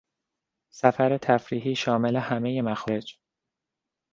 [0.73, 3.19] سفر تفریحی شامل همهی مخارج